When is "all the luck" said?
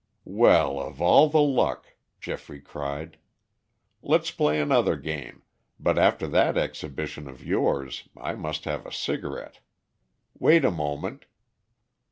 0.99-1.93